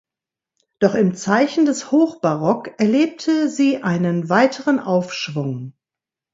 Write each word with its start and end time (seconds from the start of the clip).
Doch 0.79 0.95
im 0.95 1.13
Zeichen 1.13 1.67
des 1.67 1.91
Hochbarock 1.91 2.71
erlebte 2.79 3.47
sie 3.49 3.83
einen 3.83 4.29
weiteren 4.29 4.79
Aufschwung. 4.79 5.73